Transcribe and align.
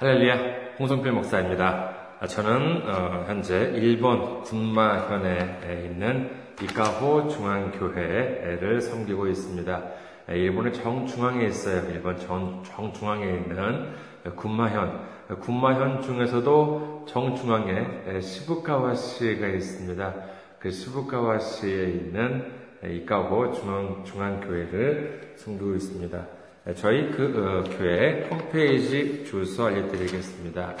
할렐루야, 0.00 0.76
홍성필 0.78 1.10
목사입니다. 1.10 1.90
아, 2.20 2.26
저는 2.28 2.88
어, 2.88 3.24
현재 3.26 3.72
일본 3.74 4.42
군마현에 4.42 5.86
있는 5.86 6.30
이카호 6.62 7.26
중앙교회를 7.26 8.80
섬기고 8.80 9.26
있습니다. 9.26 9.82
일본의 10.28 10.74
정중앙에 10.74 11.44
있어요. 11.46 11.90
일본 11.90 12.16
정, 12.16 12.62
정중앙에 12.62 13.26
있는 13.26 13.92
군마현. 14.36 15.40
군마현 15.40 16.02
중에서도 16.02 17.06
정중앙에 17.08 18.20
시부카와시가 18.20 19.48
있습니다. 19.48 20.14
그 20.60 20.70
시부카와시에 20.70 21.86
있는 21.86 22.52
이카호 22.84 23.50
중앙, 23.50 24.04
중앙교회를 24.04 25.32
섬기고 25.34 25.74
있습니다. 25.74 26.37
네, 26.68 26.74
저희 26.74 27.10
그 27.10 27.32
어, 27.34 27.64
교회 27.78 28.28
홈페이지 28.30 29.24
주소 29.24 29.64
알려드리겠습니다. 29.64 30.74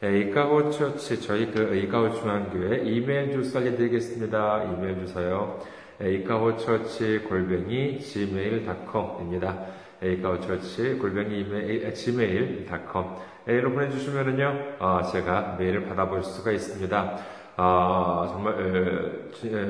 이카호 0.02 0.70
처치 0.70 1.20
저희 1.20 1.50
그 1.50 1.76
이카호 1.76 2.14
중앙교회 2.14 2.84
이메일 2.84 3.32
주소 3.32 3.58
알려드리겠습니다. 3.58 4.64
이메일 4.64 5.00
주소요. 5.00 5.60
에이카호처치 6.00 7.20
골뱅이 7.28 8.00
gmail.com입니다. 8.00 9.66
에이카호처치 10.02 10.94
골뱅이 10.94 11.44
gmail.com 11.94 13.04
에로 13.46 13.72
보내주시면은요, 13.72 14.76
어, 14.78 15.02
제가 15.02 15.56
메일을 15.58 15.86
받아볼 15.86 16.22
수가 16.22 16.50
있습니다. 16.50 17.18
어, 17.56 18.26
정말 18.30 18.54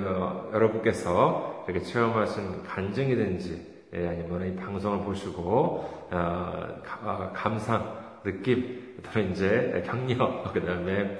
어, 0.07 0.51
여러분께서 0.53 1.65
이렇게 1.69 1.85
체험하신 1.85 2.63
간증이든지 2.63 3.75
예, 3.95 4.09
아니면 4.09 4.47
이 4.47 4.57
방송을 4.57 5.05
보시고 5.05 6.09
어, 6.11 6.83
어, 7.03 7.31
감상, 7.35 7.97
느낌, 8.23 8.97
또는 9.03 9.33
이제 9.33 9.83
격려, 9.85 10.45
그 10.55 10.65
다음에 10.65 11.19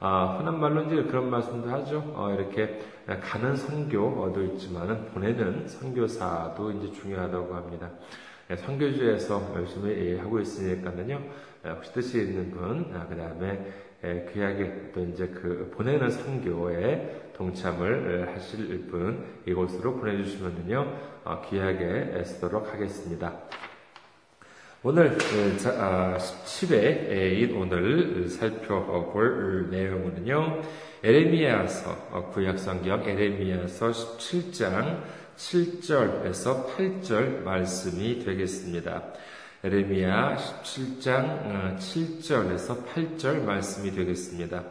아, 0.00 0.36
흔한 0.38 0.60
말로 0.60 0.84
이제 0.84 1.02
그런 1.04 1.28
말씀도 1.30 1.68
하죠. 1.70 2.12
어, 2.14 2.32
이렇게 2.32 2.78
가는 3.20 3.56
선교도 3.56 4.42
있지만은 4.44 5.06
보내는 5.06 5.66
선교사도 5.66 6.70
이제 6.72 6.92
중요하다고 6.92 7.54
합니다. 7.54 7.90
선교주에서 8.56 9.52
열심히 9.56 10.16
하고 10.16 10.40
있으니까는요, 10.40 11.20
혹시 11.66 11.92
뜻이 11.92 12.18
있는 12.18 12.50
분, 12.50 12.90
아, 12.94 13.06
그 13.06 13.16
다음에 13.16 13.60
귀하게 14.32 14.90
또 14.94 15.04
이제 15.04 15.26
그 15.26 15.70
보내는 15.74 16.10
선교에 16.10 17.32
동참을 17.36 18.34
하실 18.34 18.86
분 18.86 19.24
이곳으로 19.46 19.96
보내주시면요, 19.96 20.96
어, 21.24 21.42
귀하게 21.48 22.22
쓰도록 22.24 22.72
하겠습니다. 22.72 23.34
오늘 24.82 25.18
10회인 25.18 27.54
아, 27.54 27.58
오늘 27.58 28.28
살펴볼 28.28 29.68
내용은요, 29.70 30.62
에레미야서 31.02 32.08
어, 32.12 32.30
구약성경 32.32 33.08
에레미야서 33.08 33.90
17장 33.90 35.02
7절에서 35.38 36.66
8절 36.66 37.44
말씀이 37.44 38.18
되겠습니다. 38.24 39.02
에레미야 39.62 40.36
17장 40.36 41.78
7절에서 41.78 42.70
어, 42.70 42.84
8절 42.92 43.44
말씀이 43.44 43.92
되겠습니다. 43.92 44.64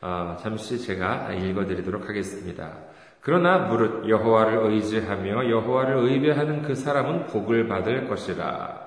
어, 0.00 0.36
잠시 0.42 0.80
제가 0.80 1.32
읽어드리도록 1.32 2.08
하겠습니다. 2.08 2.72
그러나 3.20 3.58
무릇 3.58 4.08
여호와를 4.08 4.72
의지하며 4.72 5.48
여호와를 5.48 5.96
의뢰하는 5.98 6.62
그 6.62 6.74
사람은 6.74 7.26
복을 7.26 7.68
받을 7.68 8.08
것이라. 8.08 8.82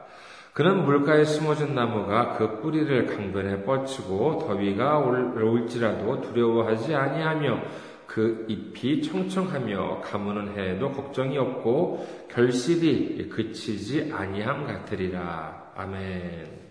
그는 0.51 0.83
물가에 0.83 1.23
심어진 1.23 1.75
나무가 1.75 2.37
그 2.37 2.59
뿌리를 2.59 3.05
강변에 3.05 3.63
뻗치고 3.63 4.39
더위가 4.39 4.99
올지라도 4.99 6.21
두려워하지 6.21 6.93
아니하며 6.93 7.61
그 8.07 8.45
잎이 8.47 9.01
청청하며 9.01 10.01
가무는 10.01 10.57
해도 10.57 10.91
걱정이 10.91 11.37
없고 11.37 12.27
결실이 12.31 13.29
그치지 13.29 14.11
아니함 14.13 14.67
같으리라. 14.67 15.71
아멘. 15.75 16.65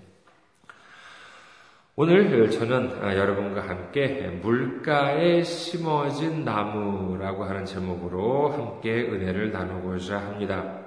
오늘 1.97 2.51
저는 2.51 3.17
여러분과 3.17 3.69
함께 3.69 4.27
물가에 4.43 5.45
심어진 5.45 6.45
나무라고 6.45 7.45
하는 7.45 7.65
제목으로 7.65 8.49
함께 8.49 9.03
은혜를 9.03 9.53
나누고자 9.53 10.19
합니다. 10.19 10.81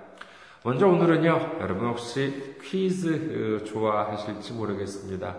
먼저 0.63 0.85
오늘은요, 0.87 1.59
여러분 1.61 1.87
혹시 1.87 2.57
퀴즈 2.61 3.63
좋아하실지 3.63 4.51
모르겠습니다. 4.51 5.37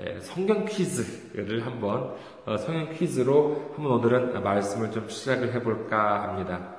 예, 0.00 0.20
성경 0.20 0.64
퀴즈를 0.64 1.66
한번 1.66 2.14
어, 2.46 2.56
성경 2.56 2.92
퀴즈로 2.92 3.72
한번 3.74 3.92
오늘은 3.94 4.42
말씀을 4.42 4.92
좀 4.92 5.08
시작을 5.08 5.52
해볼까 5.54 6.22
합니다. 6.22 6.76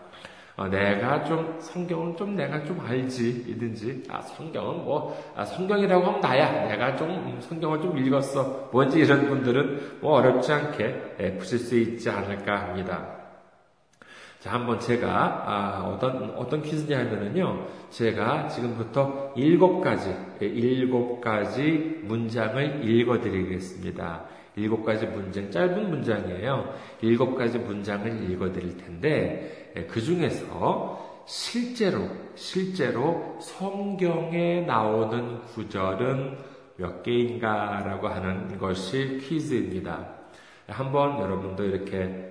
어, 0.56 0.68
내가 0.68 1.24
좀 1.24 1.58
성경은 1.60 2.16
좀 2.16 2.36
내가 2.36 2.64
좀 2.64 2.80
알지 2.80 3.46
이든지 3.48 4.04
아 4.10 4.22
성경은 4.22 4.84
뭐 4.86 5.18
아, 5.36 5.44
성경이라고 5.44 6.06
하면 6.06 6.22
나야 6.22 6.68
내가 6.68 6.96
좀 6.96 7.40
성경을 7.42 7.82
좀 7.82 7.98
읽었어 7.98 8.70
뭔지 8.72 9.00
이런 9.00 9.28
분들은 9.28 10.00
뭐 10.02 10.14
어렵지 10.14 10.52
않게 10.52 11.16
예, 11.20 11.38
푸실 11.38 11.60
수 11.60 11.78
있지 11.78 12.10
않을까 12.10 12.62
합니다. 12.62 13.19
자, 14.40 14.54
한번 14.54 14.80
제가, 14.80 15.44
아, 15.46 15.84
어떤, 15.84 16.30
어떤 16.38 16.62
퀴즈냐 16.62 16.98
하면은요, 16.98 17.68
제가 17.90 18.48
지금부터 18.48 19.34
일곱 19.36 19.82
가지, 19.82 20.16
예, 20.42 20.46
일곱 20.46 21.20
가지 21.20 22.00
문장을 22.04 22.88
읽어 22.88 23.20
드리겠습니다. 23.20 24.24
일곱 24.56 24.86
가지 24.86 25.06
문장, 25.08 25.52
짧은 25.52 25.90
문장이에요. 25.90 26.74
일곱 27.02 27.36
가지 27.36 27.58
문장을 27.58 28.32
읽어 28.32 28.54
드릴 28.54 28.78
텐데, 28.78 29.74
예, 29.76 29.84
그 29.84 30.00
중에서 30.00 31.24
실제로, 31.26 32.08
실제로 32.36 33.38
성경에 33.42 34.62
나오는 34.62 35.42
구절은 35.48 36.38
몇 36.78 37.04
개인가라고 37.04 38.08
하는 38.08 38.58
것이 38.58 39.20
퀴즈입니다. 39.22 40.08
한번 40.70 41.20
여러분도 41.20 41.66
이렇게 41.66 42.29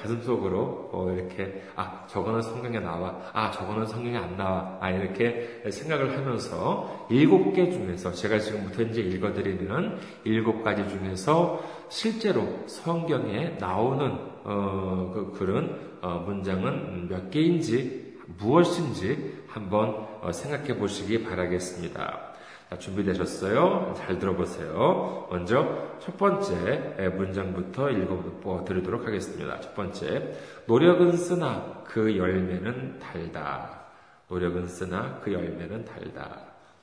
가슴 0.00 0.20
속으로 0.22 0.90
어, 0.92 1.10
이렇게 1.10 1.62
아 1.76 2.06
저거는 2.08 2.42
성경에 2.42 2.80
나와 2.80 3.18
아 3.32 3.50
저거는 3.50 3.86
성경에 3.86 4.16
안 4.16 4.36
나와 4.36 4.78
아 4.80 4.90
이렇게 4.90 5.62
생각을 5.70 6.16
하면서 6.16 7.06
일곱 7.10 7.52
개 7.52 7.70
중에서 7.70 8.12
제가 8.12 8.38
지금부터 8.38 8.82
이제 8.82 9.00
읽어드리는 9.00 9.98
일곱 10.24 10.62
가지 10.62 10.88
중에서 10.88 11.62
실제로 11.88 12.66
성경에 12.66 13.56
나오는 13.60 14.18
어, 14.44 15.10
그 15.14 15.32
그런 15.38 15.98
어, 16.02 16.24
문장은 16.26 17.08
몇 17.08 17.30
개인지 17.30 18.18
무엇인지 18.38 19.44
한번 19.46 20.06
어, 20.20 20.32
생각해 20.32 20.76
보시기 20.76 21.24
바라겠습니다. 21.24 22.33
준비되셨어요? 22.78 23.94
잘 23.96 24.18
들어보세요. 24.18 25.28
먼저 25.30 25.96
첫 26.00 26.16
번째 26.16 27.12
문장부터 27.16 27.90
읽어 27.90 28.64
드리도록 28.66 29.06
하겠습니다. 29.06 29.60
첫 29.60 29.74
번째, 29.74 30.32
노력은 30.66 31.16
쓰나 31.16 31.82
그 31.84 32.16
열매는 32.16 32.98
달다. 32.98 33.84
노력은 34.28 34.66
쓰나 34.66 35.20
그 35.22 35.32
열매는 35.32 35.84
달다. 35.84 36.40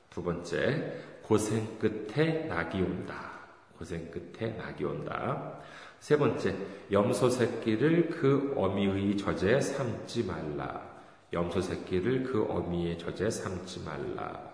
두 0.08 0.22
번째, 0.22 0.94
고생 1.22 1.78
끝에 1.78 2.44
낙이 2.44 2.80
온다. 2.80 3.30
고생 3.76 4.10
끝에 4.10 4.52
낙이 4.52 4.84
온다. 4.84 5.58
세 5.98 6.16
번째, 6.16 6.54
염소 6.90 7.28
새끼를 7.28 8.10
그 8.10 8.54
어미의 8.56 9.16
젖에 9.16 9.60
삼지 9.60 10.24
말라. 10.24 10.80
염소 11.32 11.60
새끼를 11.60 12.24
그 12.24 12.44
어미의 12.48 12.98
젖에 12.98 13.30
삼지 13.30 13.84
말라. 13.84 14.51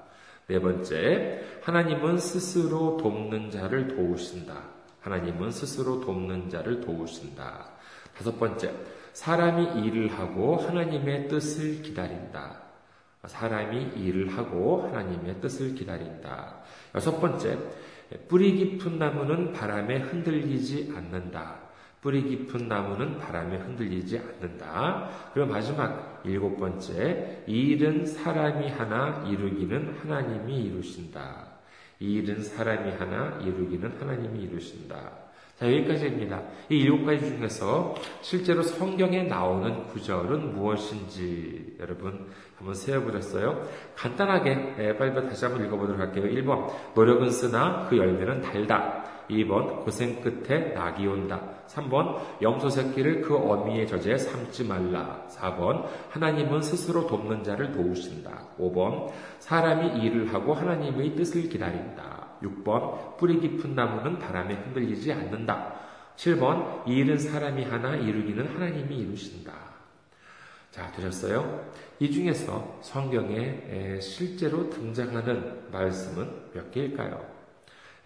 네 0.48 0.58
번째, 0.58 1.42
하나님은 1.60 2.16
스스로 2.16 2.96
돕는 2.96 3.50
자를 3.50 3.86
도우신다. 3.86 4.54
하나님은 5.00 5.50
스스로 5.50 6.00
돕는 6.00 6.48
자를 6.48 6.80
도우신다. 6.80 7.66
다섯 8.16 8.38
번째, 8.38 8.72
사람이 9.12 9.84
일을 9.84 10.18
하고 10.18 10.56
하나님의 10.56 11.28
뜻을 11.28 11.82
기다린다. 11.82 12.62
사람이 13.26 13.92
일을 13.96 14.38
하고 14.38 14.84
하나님의 14.84 15.38
뜻을 15.42 15.74
기다린다. 15.74 16.62
여섯 16.94 17.20
번째, 17.20 17.58
뿌리 18.28 18.56
깊은 18.56 18.98
나무는 18.98 19.52
바람에 19.52 19.98
흔들리지 19.98 20.94
않는다. 20.96 21.57
뿌리 22.00 22.22
깊은 22.22 22.68
나무는 22.68 23.18
바람에 23.18 23.56
흔들리지 23.56 24.18
않는다. 24.18 25.10
그리고 25.34 25.50
마지막 25.50 26.22
일곱 26.24 26.56
번째, 26.56 27.42
이 27.46 27.52
일은 27.52 28.06
사람이 28.06 28.68
하나 28.68 29.24
이루기는 29.26 29.94
하나님이 30.00 30.64
이루신다. 30.64 31.46
이 32.00 32.14
일은 32.14 32.42
사람이 32.42 32.92
하나 32.92 33.38
이루기는 33.42 33.92
하나님이 33.98 34.40
이루신다. 34.44 35.28
자, 35.58 35.66
여기까지입니다. 35.66 36.40
이 36.68 36.76
일곱 36.76 37.04
가지 37.04 37.30
중에서 37.30 37.96
실제로 38.20 38.62
성경에 38.62 39.24
나오는 39.24 39.88
구절은 39.88 40.54
무엇인지 40.54 41.78
여러분 41.80 42.28
한번 42.56 42.74
세어보셨어요? 42.74 43.68
간단하게 43.96 44.76
예, 44.78 44.96
빨리 44.96 45.12
다시 45.28 45.44
한번 45.44 45.66
읽어보도록 45.66 46.00
할게요. 46.00 46.24
1번 46.26 46.72
노력은 46.94 47.30
쓰나 47.30 47.88
그 47.88 47.96
열매는 47.96 48.42
달다. 48.42 49.04
2번 49.28 49.84
고생 49.84 50.20
끝에 50.20 50.74
낙이 50.74 51.04
온다. 51.08 51.57
3번 51.68 52.42
염소 52.42 52.68
새끼를 52.70 53.22
그 53.22 53.36
어미의 53.36 53.86
저제에 53.86 54.18
삼지 54.18 54.64
말라. 54.64 55.26
4번 55.28 55.86
하나님은 56.10 56.62
스스로 56.62 57.06
돕는 57.06 57.44
자를 57.44 57.72
도우신다. 57.72 58.48
5번 58.58 59.12
사람이 59.38 60.02
일을 60.02 60.32
하고 60.32 60.54
하나님의 60.54 61.14
뜻을 61.14 61.48
기다린다. 61.48 62.28
6번 62.42 63.16
뿌리 63.16 63.40
깊은 63.40 63.74
나무는 63.74 64.18
바람에 64.18 64.54
흔들리지 64.54 65.12
않는다. 65.12 65.74
7번 66.16 66.88
이 66.88 66.96
일은 66.96 67.18
사람이 67.18 67.64
하나 67.64 67.94
이루기는 67.94 68.46
하나님이 68.46 68.96
이루신다. 68.96 69.52
자, 70.70 70.90
되셨어요? 70.92 71.70
이 71.98 72.10
중에서 72.10 72.78
성경에 72.82 73.98
실제로 74.00 74.68
등장하는 74.70 75.70
말씀은 75.70 76.50
몇 76.52 76.70
개일까요? 76.70 77.37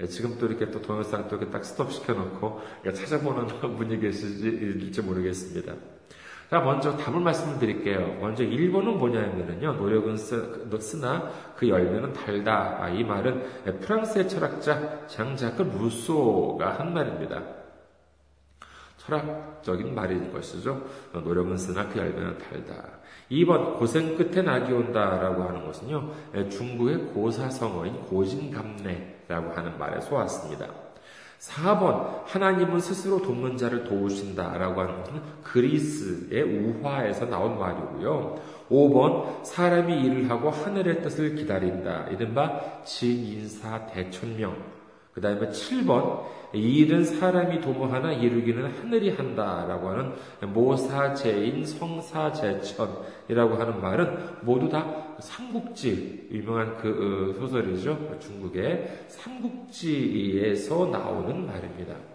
지금 0.06 0.36
또 0.38 0.46
이렇게 0.46 0.70
또 0.70 0.80
동영상 0.80 1.28
또 1.28 1.36
이렇게 1.36 1.50
딱 1.50 1.64
스톱 1.64 1.92
시켜놓고 1.92 2.60
찾아보는 2.84 3.46
분이 3.76 4.00
계실지 4.00 5.02
모르겠습니다. 5.02 5.74
자, 6.52 6.60
먼저 6.60 6.94
답을 6.98 7.20
말씀드릴게요. 7.20 8.18
먼저 8.20 8.44
1번은 8.44 8.98
뭐냐면요. 8.98 9.72
노력은 9.72 10.18
쓰, 10.18 10.96
나그 11.00 11.66
열매는 11.66 12.12
달다. 12.12 12.76
아, 12.78 12.90
이 12.90 13.02
말은 13.02 13.80
프랑스의 13.80 14.28
철학자 14.28 15.06
장자크 15.06 15.62
루소가 15.62 16.78
한 16.78 16.92
말입니다. 16.92 17.42
철학적인 18.98 19.94
말인 19.94 20.30
것이죠. 20.30 20.84
노력은 21.12 21.56
쓰나 21.56 21.88
그 21.88 21.98
열매는 21.98 22.36
달다. 22.36 22.98
2번 23.30 23.78
고생 23.78 24.14
끝에 24.16 24.42
낙이 24.42 24.72
온다라고 24.72 25.44
하는 25.44 25.64
것은요. 25.64 26.12
중국의 26.50 26.98
고사성어인 27.14 28.02
고진감래 28.02 29.11
라고 29.28 29.52
하는 29.52 29.78
말에 29.78 30.00
쏘았습니다. 30.00 30.66
4번 31.38 32.22
하나님은 32.24 32.78
스스로 32.78 33.20
돕는 33.20 33.56
자를 33.56 33.82
도우신다 33.82 34.56
라고 34.58 34.80
하는 34.80 35.00
것은 35.00 35.20
그리스의 35.42 36.42
우화에서 36.42 37.26
나온 37.26 37.58
말이고요. 37.58 38.40
5번 38.70 39.44
사람이 39.44 40.02
일을 40.04 40.30
하고 40.30 40.50
하늘의 40.50 41.02
뜻을 41.02 41.34
기다린다. 41.34 42.08
이른바 42.10 42.82
진인사 42.84 43.86
대천명. 43.86 44.56
그 45.12 45.20
다음에 45.20 45.48
7번 45.48 46.22
이 46.54 46.78
일은 46.78 47.04
사람이 47.04 47.60
도모하나 47.60 48.12
이루기는 48.12 48.70
하늘이 48.78 49.10
한다라고 49.10 49.88
하는 49.88 50.12
모사제인 50.52 51.64
성사제천이라고 51.64 53.54
하는 53.56 53.80
말은 53.80 54.18
모두 54.42 54.68
다 54.68 55.16
삼국지 55.18 56.28
유명한 56.30 56.76
그 56.76 57.34
어, 57.34 57.40
소설이죠 57.40 58.18
중국의 58.18 59.06
삼국지에서 59.08 60.86
나오는 60.86 61.46
말입니다. 61.46 62.11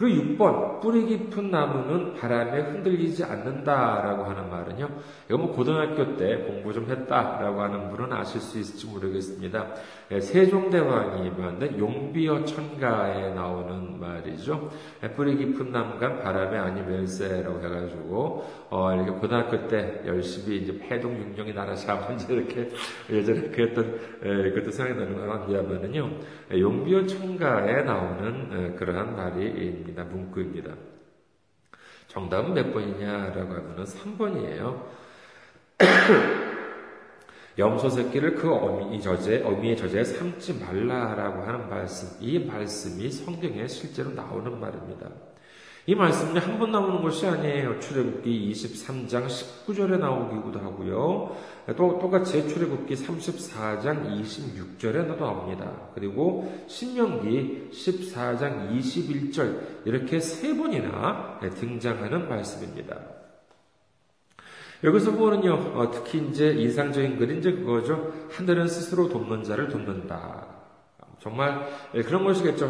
그리고 0.00 0.22
6번 0.22 0.80
뿌리 0.80 1.04
깊은 1.04 1.50
나무는 1.50 2.14
바람에 2.14 2.58
흔들리지 2.58 3.22
않는다라고 3.22 4.24
하는 4.24 4.48
말은요. 4.48 4.88
이거 5.28 5.36
뭐 5.36 5.52
고등학교 5.52 6.16
때 6.16 6.38
공부 6.38 6.72
좀 6.72 6.86
했다라고 6.88 7.60
하는 7.60 7.90
분은 7.90 8.10
아실 8.10 8.40
수 8.40 8.58
있을지 8.58 8.86
모르겠습니다. 8.86 9.74
예, 10.12 10.20
세종대왕이 10.20 11.30
만든 11.36 11.78
용비어 11.78 12.46
천가에 12.46 13.34
나오는 13.34 14.00
말이죠. 14.00 14.70
예, 15.02 15.10
뿌리 15.10 15.36
깊은 15.36 15.70
나무가 15.70 16.18
바람에 16.20 16.56
아니면세라고 16.56 17.62
해가지고 17.62 18.44
어 18.70 18.94
이렇게 18.94 19.10
고등학교 19.10 19.68
때 19.68 20.00
열심히 20.06 20.62
이제 20.62 20.78
패동 20.78 21.18
육령이 21.18 21.52
나라 21.52 21.74
잡은지 21.74 22.32
이렇게 22.32 22.70
예전에 23.12 23.50
그랬던 23.50 24.00
예, 24.24 24.50
그것도 24.50 24.70
생각이 24.70 24.98
나는 24.98 25.44
거냐면은요. 25.44 26.10
용비어 26.52 27.04
천가에 27.06 27.82
나오는 27.82 28.76
그러한 28.76 29.14
말이 29.14 29.89
문입니다. 29.90 30.04
문구입니다. 30.04 30.74
정답은 32.08 32.54
몇 32.54 32.72
번이냐라고 32.72 33.54
하면 33.54 33.84
3번이에요. 33.84 34.86
염소 37.58 37.90
새끼를 37.90 38.36
그 38.36 38.52
어미 38.52 39.00
저제, 39.00 39.42
어미의 39.42 39.76
저제에 39.76 40.04
삼지 40.04 40.60
말라라고 40.60 41.42
하는 41.42 41.68
말씀. 41.68 42.16
이 42.20 42.38
말씀이 42.38 43.10
성경에 43.10 43.66
실제로 43.66 44.10
나오는 44.10 44.58
말입니다. 44.58 45.08
이 45.86 45.94
말씀이 45.94 46.38
한 46.38 46.58
번 46.58 46.72
나오는 46.72 47.00
것이 47.00 47.26
아니에요. 47.26 47.80
출애굽기 47.80 48.52
23장 48.52 49.26
19절에 49.26 49.98
나오기도 49.98 50.60
하고요. 50.60 51.36
또 51.76 51.98
똑같이 51.98 52.46
출애굽기 52.48 52.94
34장 52.94 54.20
26절에 54.20 55.18
나옵니다. 55.18 55.72
그리고 55.94 56.64
신명기 56.68 57.70
14장 57.72 58.76
21절 58.78 59.86
이렇게 59.86 60.20
세 60.20 60.54
번이나 60.54 61.40
등장하는 61.40 62.28
말씀입니다. 62.28 62.98
여기서 64.84 65.12
보면요, 65.12 65.72
어, 65.74 65.90
특히 65.90 66.26
이제 66.30 66.52
인상적인 66.52 67.18
글이 67.18 67.38
이제 67.38 67.52
그거죠. 67.52 68.12
하늘은 68.32 68.68
스스로 68.68 69.08
돕는 69.08 69.44
자를 69.44 69.68
돕는다. 69.68 70.59
정말 71.20 71.68
예, 71.94 72.02
그런 72.02 72.24
것이겠죠. 72.24 72.66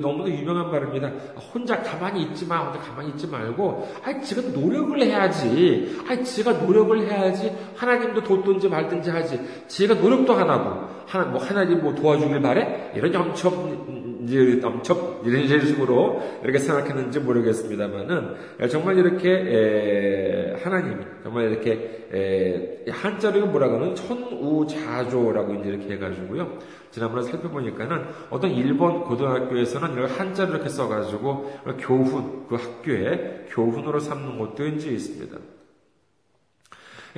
너무도 0.00 0.30
유명한 0.30 0.70
말입니다. 0.70 1.08
혼자 1.52 1.82
가만히 1.82 2.22
있지 2.22 2.46
마. 2.46 2.60
혼자 2.60 2.80
가만히 2.80 3.10
있지 3.10 3.26
말고, 3.26 3.86
아이, 4.02 4.22
지가 4.22 4.40
노력을 4.58 4.98
해야지. 5.02 6.00
아이, 6.08 6.24
지가 6.24 6.52
노력을 6.52 6.98
해야지. 6.98 7.54
하나님도 7.76 8.22
돕든지 8.22 8.68
말든지 8.70 9.10
하지. 9.10 9.38
지가 9.68 9.94
노력도 9.94 10.32
안 10.32 10.48
하고, 10.48 10.88
하나, 11.06 11.26
뭐, 11.26 11.42
하나님 11.42 11.82
뭐 11.82 11.94
도와주길 11.94 12.40
바래? 12.40 12.92
이런 12.94 13.14
엄청, 13.14 13.91
이제 14.24 14.60
엄청, 14.64 15.20
이런 15.24 15.66
식으로 15.66 16.22
이렇게 16.42 16.58
생각했는지 16.58 17.20
모르겠습니다만은, 17.20 18.34
예, 18.60 18.68
정말 18.68 18.98
이렇게, 18.98 19.30
에, 19.30 20.62
하나님이, 20.62 21.04
정말 21.22 21.50
이렇게, 21.50 22.06
에, 22.12 22.90
한자로 22.90 23.46
뭐라고 23.46 23.76
하는 23.76 23.94
천우자조라고 23.94 25.54
이제 25.54 25.70
이렇게 25.70 25.94
해가지고요. 25.94 26.58
지난번에 26.90 27.22
살펴보니까는 27.22 28.04
어떤 28.30 28.50
일본 28.50 29.04
고등학교에서는 29.04 29.92
이걸 29.92 30.06
한자로 30.06 30.50
이렇게 30.50 30.68
써가지고 30.68 31.50
교훈, 31.78 32.46
그 32.48 32.56
학교에 32.56 33.46
교훈으로 33.48 33.98
삼는 33.98 34.38
곳도 34.38 34.66
이제 34.66 34.90
있습니다. 34.90 35.38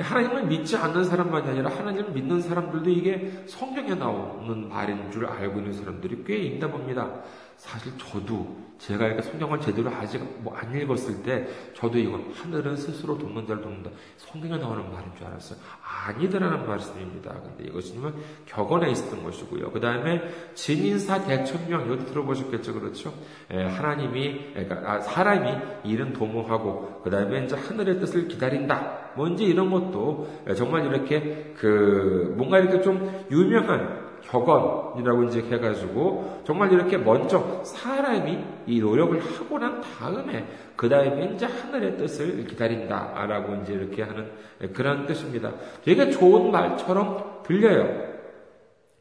하나님을 0.03 0.47
믿지 0.47 0.77
않는 0.77 1.05
사람만이 1.05 1.49
아니라 1.49 1.71
하나님을 1.71 2.11
믿는 2.11 2.41
사람들도 2.41 2.91
이게 2.91 3.45
성경에 3.47 3.95
나오는 3.95 4.69
말인 4.69 5.11
줄 5.11 5.27
알고 5.27 5.61
있는 5.61 5.73
사람들이 5.73 6.25
꽤 6.27 6.37
있다 6.39 6.69
봅니다. 6.69 7.23
사실 7.57 7.93
저도 7.99 8.65
제가 8.79 9.07
이렇게 9.07 9.23
성경을 9.23 9.61
제대로 9.61 9.91
아직 9.91 10.23
뭐 10.43 10.55
안 10.65 10.75
읽었을 10.75 11.23
때 11.23 11.47
저도 11.75 11.99
이건 11.99 12.33
하늘은 12.33 12.77
스스로 12.77 13.19
돕는 13.19 13.47
자를 13.47 13.63
돕는다. 13.63 13.91
성경에 14.17 14.57
나오는 14.57 14.91
말인 14.91 15.11
줄 15.17 15.27
알았어요. 15.27 15.59
아니더라는 16.07 16.67
말씀입니다. 16.67 17.33
근데 17.33 17.65
이것은 17.71 18.01
격언에 18.47 18.91
있었던 18.91 19.23
것이고요. 19.23 19.71
그 19.71 19.81
다음에 19.81 20.23
진인사 20.55 21.25
대천명 21.25 21.87
이것도 21.87 22.07
들어보셨겠죠, 22.07 22.75
그렇죠? 22.75 23.13
에, 23.51 23.59
예, 23.59 23.65
하나님이 23.65 24.53
그러니까 24.53 24.93
아, 24.93 25.01
사람이 25.01 25.51
일은 25.85 26.13
도모하고 26.13 27.03
그 27.03 27.11
다음에 27.11 27.45
이제 27.45 27.57
하늘의 27.57 28.01
뜻을 28.01 28.29
기다린다. 28.29 29.13
뭐 29.17 29.29
이제 29.29 29.45
이런 29.45 29.71
것도 29.71 30.29
정말 30.57 30.87
이렇게 30.87 31.55
그 31.57 32.35
뭔가 32.37 32.59
이렇게 32.59 32.81
좀 32.81 33.27
유명한 33.31 34.04
격언이라고 34.35 35.25
이제 35.25 35.41
해가지고 35.43 36.43
정말 36.45 36.73
이렇게 36.73 36.99
먼저 36.99 37.63
사람이 37.63 38.39
이 38.67 38.81
노력을 38.81 39.21
하고 39.21 39.59
난 39.59 39.81
다음에 39.81 40.47
그 40.75 40.89
다음에 40.89 41.33
이제 41.35 41.47
하늘의 41.47 41.97
뜻을 41.97 42.45
기다린다라고 42.47 43.63
이제 43.63 43.75
이렇게 43.75 44.03
하는 44.03 44.31
그런 44.73 45.07
뜻입니다. 45.07 45.53
되게 45.85 46.11
좋은 46.11 46.51
말처럼 46.51 47.43
들려요. 47.45 48.15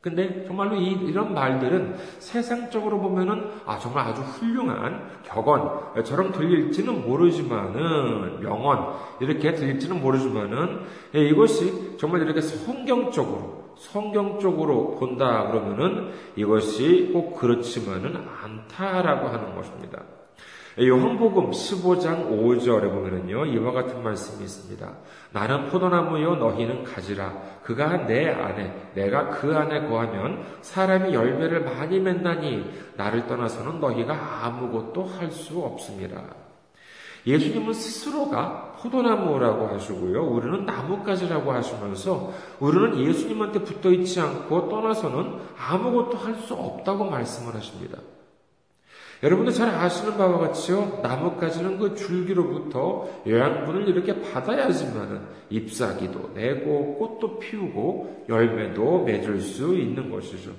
근데 0.01 0.43
정말로 0.45 0.75
이, 0.75 1.13
런 1.13 1.33
말들은 1.33 1.95
세상적으로 2.19 2.99
보면은 2.99 3.49
아 3.65 3.79
정말 3.79 4.05
아주 4.05 4.21
훌륭한 4.21 5.09
격언처럼 5.23 6.33
들릴지는 6.33 7.07
모르지만은 7.07 8.41
명언 8.41 8.95
이렇게 9.21 9.53
들릴지는 9.53 10.01
모르지만은 10.01 10.81
예, 11.15 11.21
이것이 11.21 11.97
정말 11.97 12.21
이렇게 12.21 12.41
성경적으로 12.41 13.62
성경적으로 13.91 14.95
본다 14.95 15.47
그러면은 15.47 16.11
이것이 16.35 17.11
꼭 17.13 17.35
그렇지만은 17.35 18.15
않다라고 18.15 19.27
하는 19.27 19.55
것입니다. 19.55 20.01
요한복음 20.79 21.51
15장 21.51 22.31
5절에 22.31 22.91
보면은요, 22.91 23.45
이와 23.45 23.73
같은 23.73 24.01
말씀이 24.01 24.43
있습니다. 24.43 24.91
나는 25.31 25.67
포도나무요, 25.67 26.35
너희는 26.37 26.83
가지라. 26.83 27.31
그가 27.61 28.07
내 28.07 28.27
안에, 28.27 28.91
내가 28.95 29.29
그 29.29 29.55
안에 29.55 29.87
거하면 29.87 30.43
사람이 30.61 31.13
열매를 31.13 31.63
많이 31.63 31.99
맺나니 31.99 32.65
나를 32.97 33.27
떠나서는 33.27 33.79
너희가 33.79 34.45
아무것도 34.45 35.03
할 35.03 35.29
수 35.29 35.59
없습니다. 35.59 36.42
예수님은 37.25 37.73
스스로가 37.73 38.73
포도나무라고 38.81 39.67
하시고요. 39.67 40.25
우리는 40.25 40.65
나뭇가지라고 40.65 41.51
하시면서 41.53 42.33
우리는 42.59 42.99
예수님한테 42.99 43.63
붙어 43.63 43.91
있지 43.91 44.19
않고 44.19 44.67
떠나서는 44.69 45.39
아무것도 45.57 46.17
할 46.17 46.33
수 46.35 46.53
없다고 46.53 47.05
말씀을 47.05 47.55
하십니다. 47.55 47.99
여러분들 49.21 49.53
잘 49.53 49.69
아시는 49.69 50.17
바와 50.17 50.37
같이요. 50.39 50.99
나뭇가지는 51.01 51.79
그 51.79 51.95
줄기로부터 51.95 53.07
영양분을 53.25 53.87
이렇게 53.87 54.19
받아야지만 54.21 55.25
잎사귀도 55.49 56.31
내고 56.33 56.95
꽃도 56.97 57.39
피우고 57.39 58.25
열매도 58.27 59.03
맺을 59.05 59.39
수 59.39 59.77
있는 59.77 60.11
것이죠. 60.11 60.51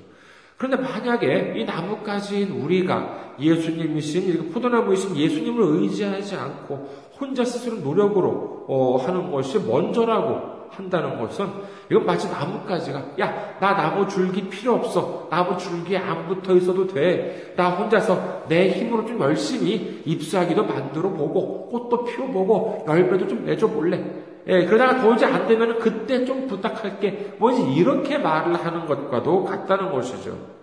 그런데 0.64 0.76
만약에 0.82 1.54
이 1.56 1.64
나뭇가지인 1.64 2.52
우리가 2.62 3.34
예수님이신 3.38 4.22
이렇게 4.22 4.48
포도나무이신 4.48 5.14
예수님을 5.14 5.82
의지하지 5.82 6.36
않고 6.36 6.88
혼자 7.20 7.44
스스로 7.44 7.76
노력으로 7.76 8.64
어, 8.66 8.96
하는 8.96 9.30
것이 9.30 9.58
먼저라고 9.58 10.54
한다는 10.70 11.18
것은 11.20 11.46
이건 11.90 12.06
마치 12.06 12.28
나뭇가지가 12.30 13.02
야 13.20 13.44
나 13.60 13.74
나무 13.76 14.08
줄기 14.08 14.48
필요 14.48 14.74
없어. 14.74 15.28
나무 15.30 15.56
줄기에 15.58 15.98
안 15.98 16.26
붙어 16.26 16.56
있어도 16.56 16.86
돼 16.86 17.52
나 17.56 17.70
혼자서 17.70 18.46
내 18.48 18.70
힘으로 18.70 19.04
좀 19.04 19.20
열심히 19.20 20.02
잎사귀도 20.06 20.64
만들어 20.64 21.10
보고 21.10 21.68
꽃도 21.68 22.04
피워 22.04 22.26
보고 22.28 22.84
열매도 22.88 23.28
좀 23.28 23.44
맺어 23.44 23.68
볼래 23.68 24.02
예, 24.46 24.64
그러다가 24.66 25.00
도저히 25.00 25.32
안 25.32 25.46
되면 25.46 25.78
그때 25.78 26.24
좀 26.24 26.46
부탁할게 26.46 27.36
뭐지 27.38 27.62
이렇게 27.72 28.18
말을 28.18 28.54
하는 28.54 28.86
것과도 28.86 29.44
같다는 29.44 29.90
것이죠 29.90 30.54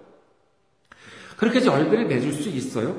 그렇게 1.37 1.57
해서 1.57 1.73
열매를 1.73 2.05
맺을 2.05 2.31
수 2.33 2.49
있어요? 2.49 2.95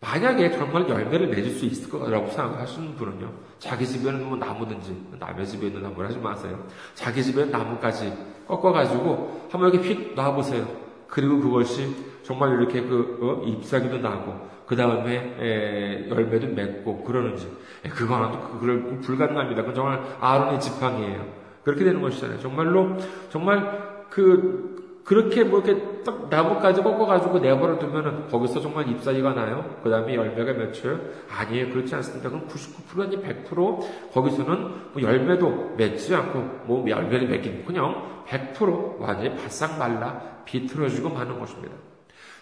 만약에 0.00 0.50
정말 0.50 0.88
열매를 0.88 1.28
맺을 1.28 1.50
수 1.52 1.64
있을 1.64 1.88
거라고 1.88 2.28
생각하시는 2.28 2.96
분은요, 2.96 3.32
자기 3.60 3.86
집에는 3.86 4.24
뭐 4.28 4.36
나무든지, 4.36 5.06
남의 5.18 5.46
집에 5.46 5.68
있는 5.68 5.82
나무를 5.82 6.08
하지 6.08 6.18
마세요. 6.18 6.66
자기 6.94 7.22
집에 7.22 7.44
나무까지 7.44 8.12
꺾어가지고 8.46 9.48
한번 9.50 9.72
이렇게 9.72 9.88
휙 9.88 10.14
놔보세요. 10.14 10.66
그리고 11.08 11.40
그것이 11.40 11.94
정말 12.26 12.54
이렇게 12.54 12.82
그, 12.82 13.18
어, 13.22 13.46
잎사귀도 13.46 13.98
나고, 13.98 14.48
그 14.66 14.74
다음에 14.74 16.06
열매도 16.10 16.48
맺고 16.48 17.04
그러는지, 17.04 17.48
그거는 17.88 18.40
그걸 18.40 19.00
불가능합니다. 19.00 19.62
그건 19.62 19.74
정말 19.74 20.02
아론의 20.20 20.58
지팡이에요. 20.58 21.24
그렇게 21.62 21.84
되는 21.84 22.00
것이잖아요. 22.00 22.40
정말로, 22.40 22.96
정말 23.28 24.06
그, 24.10 24.74
그렇게 25.04 25.44
뭐 25.44 25.60
이렇게 25.60 26.02
딱 26.02 26.28
나무까지 26.28 26.82
꺾어가지고 26.82 27.38
내버려 27.38 27.78
두면은 27.78 28.26
거기서 28.26 28.60
정말 28.60 28.88
잎사귀가 28.88 29.34
나요? 29.34 29.78
그 29.84 29.88
다음에 29.88 30.16
열매가 30.16 30.54
맺혀요? 30.54 30.98
아니에요. 31.30 31.70
그렇지 31.70 31.94
않습니다. 31.94 32.28
그럼 32.28 32.48
99% 32.48 33.02
아니 33.02 33.16
100% 33.16 34.12
거기서는 34.12 34.70
뭐 34.94 35.00
열매도 35.00 35.74
맺지 35.76 36.12
않고 36.12 36.40
뭐 36.66 36.84
열매를 36.90 37.28
맺긴 37.28 37.64
그냥 37.64 38.24
100% 38.26 38.98
완전히 38.98 39.36
바싹 39.36 39.78
말라 39.78 40.42
비틀어지고 40.44 41.10
마는 41.10 41.38
것입니다. 41.38 41.76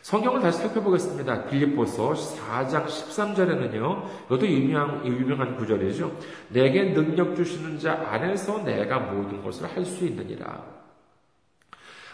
성경을 0.05 0.43
다시 0.43 0.59
살펴보겠습니다. 0.59 1.47
빌립보서 1.47 2.13
4장 2.13 2.85
13절에는요. 2.85 4.03
이것도 4.27 4.47
유명한, 4.47 5.07
유명한 5.07 5.57
구절이죠. 5.57 6.19
내게 6.51 6.93
능력 6.93 7.35
주시는 7.35 7.79
자 7.79 8.05
안에서 8.11 8.63
내가 8.65 8.99
모든 8.99 9.43
것을 9.43 9.67
할 9.67 9.83
수 9.87 10.05
있느니라. 10.05 10.63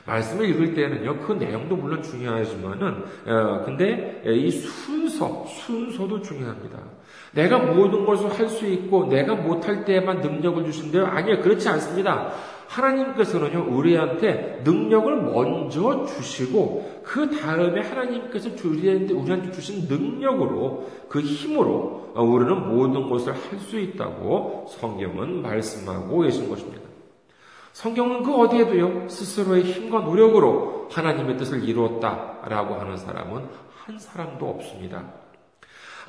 말씀을 0.07 0.49
읽을 0.51 0.75
때는요, 0.75 1.19
그 1.27 1.33
내용도 1.33 1.75
물론 1.75 2.01
중요하지만은, 2.01 3.05
어, 3.27 3.65
근데 3.65 4.23
이 4.25 4.51
순서, 4.53 5.45
순서도 5.47 6.23
중요합니다. 6.23 6.79
내가 7.33 7.59
모든 7.59 8.07
것을 8.07 8.31
할 8.39 8.49
수 8.49 8.67
있고, 8.67 9.07
내가 9.07 9.35
못할 9.35 9.85
때에만 9.85 10.21
능력을 10.21 10.65
주신대요? 10.65 11.07
아니요, 11.07 11.41
그렇지 11.43 11.69
않습니다. 11.69 12.35
하나님께서는요, 12.71 13.67
우리한테 13.77 14.61
능력을 14.65 15.23
먼저 15.23 16.07
주시고, 16.07 17.03
그 17.05 17.29
다음에 17.37 17.81
하나님께서 17.81 18.51
우리한테, 18.65 19.13
우리한테 19.13 19.51
주신 19.51 19.89
능력으로, 19.89 20.89
그 21.09 21.21
힘으로, 21.21 22.13
어, 22.15 22.23
우리는 22.23 22.69
모든 22.69 23.09
것을 23.09 23.33
할 23.33 23.59
수 23.61 23.79
있다고 23.79 24.67
성경은 24.69 25.43
말씀하고 25.43 26.21
계신 26.21 26.49
것입니다. 26.49 26.81
성경은 27.73 28.23
그 28.23 28.35
어디에도요, 28.35 29.09
스스로의 29.09 29.63
힘과 29.65 30.01
노력으로 30.01 30.89
하나님의 30.91 31.37
뜻을 31.39 31.69
이루었다라고 31.69 32.75
하는 32.75 32.97
사람은 32.97 33.49
한 33.85 33.99
사람도 33.99 34.49
없습니다. 34.49 35.05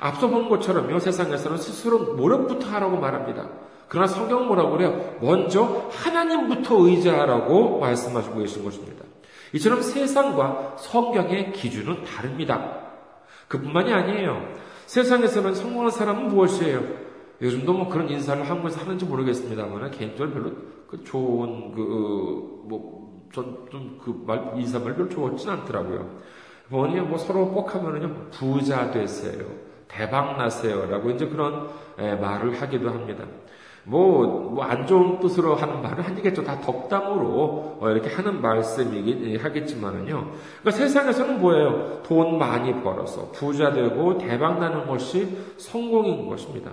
앞서 0.00 0.28
본 0.28 0.48
것처럼요, 0.48 0.98
세상에서는 0.98 1.56
스스로 1.58 2.14
노력부터 2.14 2.68
하라고 2.68 2.98
말합니다. 2.98 3.48
그러나 3.92 4.06
성경은 4.06 4.46
뭐라고 4.46 4.70
그래요? 4.72 5.16
먼저 5.20 5.90
하나님부터 5.92 6.76
의지하라고 6.86 7.78
말씀하시고 7.78 8.38
계신 8.38 8.64
것입니다. 8.64 9.04
이처럼 9.52 9.82
세상과 9.82 10.76
성경의 10.78 11.52
기준은 11.52 12.04
다릅니다. 12.04 12.78
그뿐만이 13.48 13.92
아니에요. 13.92 14.48
세상에서는 14.86 15.54
성공한 15.54 15.90
사람은 15.90 16.28
무엇이에요? 16.28 16.80
요즘도 17.42 17.72
뭐 17.74 17.88
그런 17.90 18.08
인사를 18.08 18.48
한국에서 18.48 18.80
하는지 18.80 19.04
모르겠습니다만 19.04 19.90
개인적으로 19.90 20.30
별로 20.32 20.52
그 20.88 21.04
좋은 21.04 21.72
그 21.72 22.62
뭐 22.68 23.02
전 23.32 23.66
좀 23.70 23.98
그말 24.04 24.52
인사말 24.56 24.94
별로 24.94 25.08
좋았진 25.08 25.48
않더라고요. 25.48 26.20
뭐니 26.68 27.00
뭐 27.00 27.18
서로 27.18 27.48
꼭 27.48 27.74
하면은요 27.74 28.30
부자 28.30 28.90
되세요, 28.90 29.44
대박 29.88 30.36
나세요라고 30.36 31.10
이제 31.10 31.26
그런 31.26 31.68
에, 31.98 32.14
말을 32.14 32.60
하기도 32.60 32.90
합니다. 32.90 33.24
뭐, 33.84 34.50
뭐, 34.52 34.62
안 34.64 34.86
좋은 34.86 35.18
뜻으로 35.18 35.56
하는 35.56 35.82
말은 35.82 36.04
아니겠죠. 36.04 36.44
다 36.44 36.60
덕담으로, 36.60 37.78
어, 37.80 37.90
이렇게 37.90 38.08
하는 38.14 38.40
말씀이긴 38.40 39.38
하겠지만은요. 39.40 40.30
그러니까 40.60 40.70
세상에서는 40.70 41.40
뭐예요? 41.40 42.02
돈 42.04 42.38
많이 42.38 42.72
벌어서 42.82 43.30
부자 43.32 43.72
되고 43.72 44.18
대박 44.18 44.60
나는 44.60 44.86
것이 44.86 45.36
성공인 45.56 46.28
것입니다. 46.28 46.70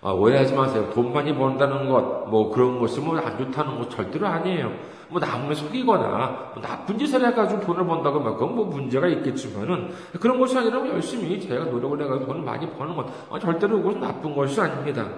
아, 0.00 0.12
오해하지 0.12 0.54
마세요. 0.54 0.88
돈 0.94 1.12
많이 1.12 1.34
번다는 1.34 1.88
것, 1.90 2.28
뭐 2.30 2.50
그런 2.50 2.78
것이 2.78 3.00
뭐 3.00 3.18
안 3.18 3.36
좋다는 3.36 3.78
것 3.78 3.90
절대로 3.90 4.26
아니에요. 4.26 4.72
뭐 5.10 5.18
남을 5.20 5.54
속이거나 5.54 6.52
뭐 6.54 6.62
나쁜 6.62 6.98
짓을 6.98 7.26
해가지고 7.26 7.60
돈을 7.62 7.84
번다고 7.86 8.20
막 8.20 8.34
그건 8.38 8.54
뭐 8.54 8.64
문제가 8.66 9.08
있겠지만은 9.08 9.90
그런 10.20 10.38
것이 10.38 10.56
아니라 10.56 10.86
열심히 10.86 11.40
제가 11.40 11.64
노력을 11.64 12.00
해가지고 12.00 12.26
돈을 12.26 12.42
많이 12.42 12.70
버는 12.70 12.94
것, 12.94 13.06
아, 13.30 13.38
절대로 13.38 13.78
그것은 13.78 14.00
나쁜 14.00 14.34
것이 14.34 14.60
아닙니다. 14.60 15.08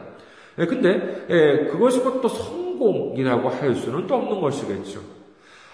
예, 0.61 0.67
근데 0.67 1.27
예, 1.31 1.67
그것이 1.71 2.03
또 2.03 2.29
성공이라고 2.29 3.49
할 3.49 3.75
수는 3.75 4.07
또 4.07 4.17
없는 4.17 4.41
것이겠죠. 4.41 5.01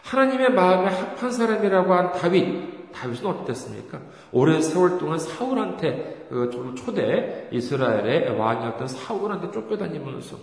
하나님의 0.05 0.53
마음에 0.53 0.91
합한 0.91 1.33
사람이라고 1.33 1.93
한 1.93 2.13
다윗, 2.13 2.93
다윗은 2.93 3.27
어땠습니까? 3.27 4.01
오랜 4.31 4.63
세월 4.63 4.99
동안 4.99 5.19
사울한테 5.19 6.29
그 6.31 6.75
초대 6.77 7.49
이스라엘의 7.51 8.39
왕이었던 8.39 8.87
사울한테 8.87 9.51
쫓겨다니면서 9.51 10.37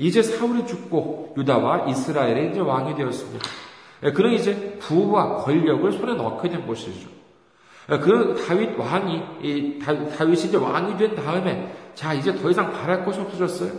이제 0.00 0.22
사울이 0.22 0.66
죽고 0.66 1.34
유다와 1.36 1.86
이스라엘의 1.88 2.50
이제 2.50 2.60
왕이 2.60 2.96
되었습니다. 2.96 3.48
예, 4.02 4.12
그는 4.12 4.32
이제 4.32 4.76
부와 4.80 5.36
권력을 5.36 5.92
손에 5.92 6.14
넣게 6.14 6.48
된 6.48 6.66
것이죠. 6.66 7.08
예, 7.92 7.98
그 7.98 8.34
다윗 8.44 8.76
왕이 8.76 9.78
다윗이 9.78 10.46
이제 10.46 10.56
왕이 10.56 10.96
된 10.96 11.14
다음에 11.14 11.72
자 11.94 12.14
이제 12.14 12.34
더 12.34 12.50
이상 12.50 12.72
바랄 12.72 13.04
것이 13.04 13.20
없어졌어요? 13.20 13.72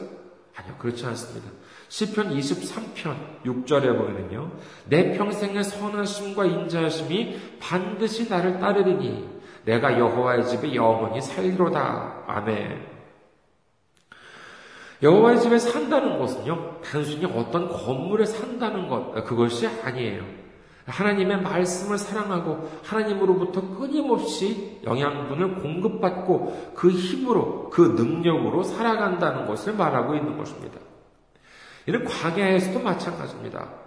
아니요 0.56 0.76
그렇지 0.80 1.06
않습니다. 1.06 1.50
시편 1.90 2.36
23편 2.36 3.44
6절에 3.46 3.98
보면은요. 3.98 4.52
내 4.86 5.18
평생의 5.18 5.64
선하심과 5.64 6.46
인자하심이 6.46 7.60
반드시 7.60 8.30
나를 8.30 8.60
따르리니 8.60 9.36
내가 9.66 9.98
여호와의 10.00 10.48
집에 10.48 10.74
영원히 10.76 11.22
살리로다. 11.22 12.24
아멘. 12.28 12.96
여호와의 15.04 15.40
집에 15.42 15.60
산다는 15.60 16.18
것은요, 16.20 16.82
단순히 16.82 17.26
어떤 17.26 17.68
건물에 17.68 18.26
산다는 18.26 18.88
것, 18.88 19.14
그것이 19.26 19.68
아니에요. 19.68 20.24
하나님의 20.86 21.42
말씀을 21.42 21.98
사랑하고 21.98 22.70
하나님으로부터 22.84 23.76
끊임없이 23.76 24.80
영양분을 24.84 25.56
공급받고 25.60 26.74
그 26.76 26.92
힘으로, 26.92 27.70
그 27.70 27.96
능력으로 27.98 28.64
살아간다는 28.64 29.48
것을 29.48 29.74
말하고 29.74 30.16
있는 30.16 30.38
것입니다. 30.38 30.80
이는 31.88 32.04
광야에서도 32.06 32.80
마찬가지입니다. 32.80 33.85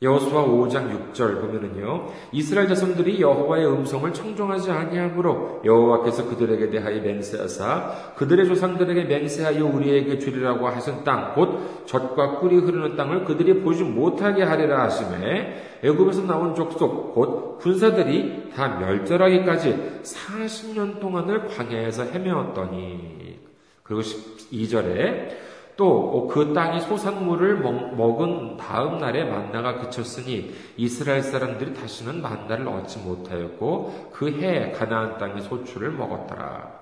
여호수아 0.00 0.44
5장 0.44 1.12
6절 1.12 1.40
보면은요. 1.40 2.06
이스라엘 2.30 2.68
자손들이 2.68 3.20
여호와의 3.20 3.66
음성을 3.66 4.12
청종하지 4.12 4.70
아니하므로 4.70 5.60
여호와께서 5.64 6.28
그들에게 6.28 6.70
대하여 6.70 7.02
맹세하사 7.02 8.14
그들의 8.14 8.46
조상들에게 8.46 9.04
맹세하여 9.04 9.66
우리에게 9.66 10.18
주리라고 10.20 10.68
하신 10.68 11.02
땅 11.02 11.34
곧 11.34 11.84
젖과 11.86 12.38
꿀이 12.38 12.56
흐르는 12.58 12.96
땅을 12.96 13.24
그들이 13.24 13.60
보지 13.60 13.82
못하게 13.82 14.44
하리라 14.44 14.84
하심에 14.84 15.80
애굽에서 15.82 16.22
나온 16.22 16.54
족속 16.54 17.14
곧 17.14 17.58
군사들이 17.58 18.50
다 18.54 18.78
멸절하기까지 18.78 20.00
40년 20.02 21.00
동안을 21.00 21.48
광야에서 21.48 22.04
헤매었더니 22.04 23.40
그리고 23.82 24.02
12절에 24.02 25.47
또 25.78 26.28
그 26.28 26.52
땅이 26.52 26.80
소산물을 26.80 27.58
먹은 27.60 28.56
다음 28.56 28.98
날에 28.98 29.24
만나가 29.24 29.78
그쳤으니 29.78 30.52
이스라엘 30.76 31.22
사람들이 31.22 31.72
다시는 31.72 32.20
만나를 32.20 32.66
얻지 32.66 32.98
못하였고 32.98 34.10
그 34.12 34.28
해 34.28 34.72
가나안 34.72 35.18
땅의 35.18 35.42
소출을 35.42 35.92
먹었더라. 35.92 36.78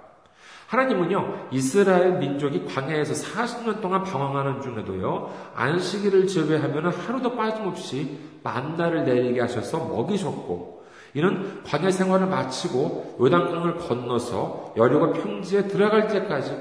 하나님은요, 0.68 1.48
이스라엘 1.52 2.18
민족이 2.18 2.64
광야에서 2.64 3.12
40년 3.14 3.80
동안 3.80 4.02
방황하는 4.02 4.62
중에도요, 4.62 5.30
안식일을 5.54 6.26
제외하면 6.26 6.86
하루도 6.86 7.36
빠짐없이 7.36 8.18
만나를 8.42 9.04
내리게 9.04 9.42
하셔서 9.42 9.78
먹이셨고, 9.86 10.84
이는 11.14 11.62
광야 11.64 11.90
생활을 11.90 12.26
마치고 12.26 13.16
요단강을 13.20 13.76
건너서 13.76 14.74
여리고 14.76 15.12
평지에 15.12 15.68
들어갈 15.68 16.08
때까지 16.08 16.52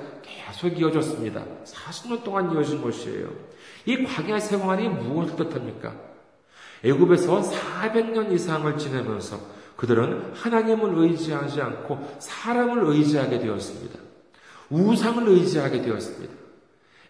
계속 0.56 0.80
이어졌습니다. 0.80 1.44
40년 1.66 2.24
동안 2.24 2.52
이어진 2.54 2.82
것이에요. 2.82 3.30
이 3.86 4.04
광야 4.04 4.40
생활이 4.40 4.88
무엇을 4.88 5.36
뜻합니까? 5.36 5.94
애굽에서 6.84 7.42
400년 7.42 8.32
이상을 8.32 8.78
지내면서 8.78 9.40
그들은 9.76 10.34
하나님을 10.34 10.98
의지하지 10.98 11.62
않고 11.62 12.18
사람을 12.20 12.86
의지하게 12.86 13.40
되었습니다. 13.40 14.00
우상을 14.70 15.28
의지하게 15.28 15.82
되었습니다. 15.82 16.34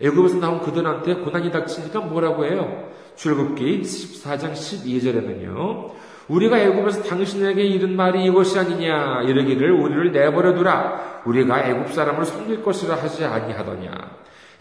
애굽에서 0.02 0.38
나온 0.38 0.62
그들한테 0.62 1.16
고난이 1.16 1.52
닥치니까 1.52 2.02
뭐라고 2.02 2.46
해요? 2.46 2.92
출굽기 3.16 3.82
14장 3.82 4.54
12절에는요. 4.54 5.92
우리가 6.28 6.60
애굽에서 6.60 7.04
당신에게 7.04 7.64
이른 7.64 7.96
말이 7.96 8.26
이것이 8.26 8.58
아니냐 8.58 9.24
이르기를 9.24 9.72
우리를 9.72 10.12
내버려 10.12 10.54
두라. 10.54 11.22
우리가 11.26 11.68
애굽 11.68 11.94
사람을 11.94 12.26
섬길 12.26 12.64
것이라 12.64 12.96
하지 12.96 13.26
아니하더냐. 13.26 13.92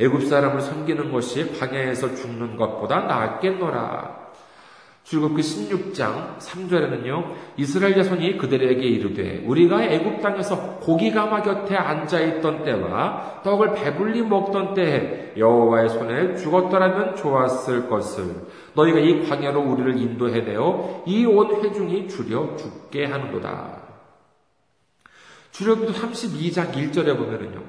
애굽 0.01 0.25
사람을 0.25 0.61
섬기는 0.61 1.13
것이 1.13 1.59
광야에서 1.59 2.15
죽는 2.15 2.57
것보다 2.57 3.01
나았겠노라. 3.01 4.25
출국기 5.05 5.43
16장 5.43 6.39
3절에는요, 6.39 7.35
이스라엘 7.59 7.95
자손이 7.95 8.39
그들에게 8.39 8.81
이르되, 8.81 9.45
우리가 9.45 9.85
애굽 9.85 10.23
땅에서 10.23 10.79
고기 10.81 11.13
가마 11.13 11.43
곁에 11.43 11.77
앉아 11.77 12.21
있던 12.21 12.65
때와 12.65 13.43
떡을 13.45 13.75
배불리 13.75 14.23
먹던 14.23 14.73
때에 14.73 15.35
여호와의 15.37 15.91
손에 15.91 16.37
죽었더라면 16.37 17.17
좋았을 17.17 17.87
것을 17.91 18.47
너희가 18.75 18.99
이 18.99 19.27
광야로 19.29 19.61
우리를 19.61 19.99
인도해내어 20.01 21.05
이 21.07 21.25
온 21.27 21.63
회중이 21.65 22.09
줄여 22.09 22.57
죽게 22.57 23.07
하는도다. 23.07 23.83
출애굽기 25.53 25.93
32장 25.93 26.73
1절에 26.73 27.17
보면은요. 27.17 27.63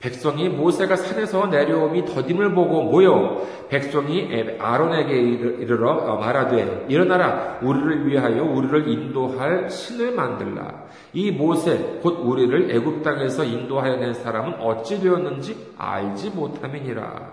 백성이 0.00 0.48
모세가 0.48 0.96
산에서 0.96 1.48
내려오미 1.48 2.06
더딤을 2.06 2.54
보고 2.54 2.84
모여 2.84 3.46
백성이 3.68 4.56
아론에게 4.58 5.12
이르러 5.14 5.90
어, 5.90 6.16
말하되 6.16 6.86
일어나라 6.88 7.58
우리를 7.60 8.06
위하여 8.08 8.42
우리를 8.42 8.88
인도할 8.88 9.68
신을 9.68 10.12
만들라 10.12 10.86
이 11.12 11.30
모세 11.30 11.98
곧 12.02 12.20
우리를 12.24 12.70
애굽 12.70 13.02
땅에서 13.02 13.44
인도하여 13.44 13.96
낸 13.96 14.14
사람은 14.14 14.54
어찌 14.60 14.98
되었는지 15.02 15.74
알지 15.76 16.30
못함이니라 16.30 17.32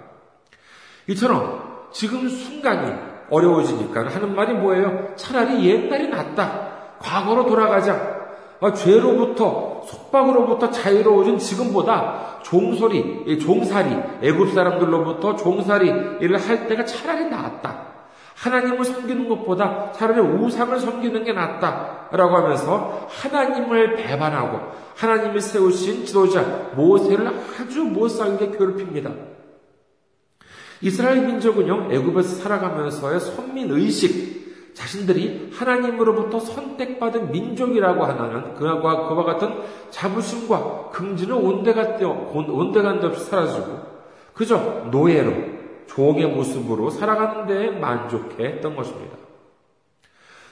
이처럼 1.07 1.76
지금 1.97 2.29
순간이 2.29 2.93
어려워지니까 3.31 4.07
하는 4.07 4.35
말이 4.35 4.53
뭐예요? 4.53 5.15
차라리 5.15 5.67
옛날이 5.67 6.09
낫다 6.09 6.67
과거로 6.99 7.47
돌아가자 7.47 8.17
아, 8.61 8.71
죄로부터 8.71 9.81
속박으로부터 9.83 10.69
자유로워진 10.69 11.39
지금보다 11.39 12.39
종소리, 12.43 13.39
종살이, 13.39 13.95
애굽 14.21 14.53
사람들로부터 14.53 15.35
종살이 15.37 15.87
일을 16.21 16.37
할 16.37 16.67
때가 16.67 16.85
차라리 16.85 17.29
낫다. 17.29 17.87
하나님을 18.35 18.85
섬기는 18.85 19.27
것보다 19.29 19.91
차라리 19.91 20.21
우상을 20.21 20.79
섬기는 20.79 21.23
게 21.23 21.33
낫다 21.33 22.09
라고 22.11 22.35
하면서 22.35 23.07
하나님을 23.09 23.95
배반하고 23.95 24.59
하나님이 24.95 25.39
세우신 25.39 26.05
지도자 26.05 26.41
모세를 26.75 27.27
아주 27.59 27.83
못살게 27.83 28.51
괴롭힙니다. 28.51 29.09
이스라엘 30.81 31.25
민족은요 31.25 31.89
애굽에서 31.91 32.35
살아가면서의 32.35 33.19
선민 33.19 33.71
의식 33.71 34.37
자신들이 34.73 35.51
하나님으로부터 35.55 36.39
선택받은 36.39 37.31
민족이라고 37.31 38.05
하는 38.05 38.53
그와 38.53 38.79
그와 38.79 39.23
같은 39.23 39.55
자부심과 39.89 40.91
긍지는 40.91 41.35
온데간데 41.35 42.05
온데간데 42.05 43.07
없이 43.07 43.25
사라지고 43.25 43.79
그저 44.35 44.57
노예로 44.91 45.33
종의 45.87 46.27
모습으로 46.27 46.91
살아가는 46.91 47.47
데 47.47 47.71
만족했던 47.71 48.75
것입니다. 48.75 49.17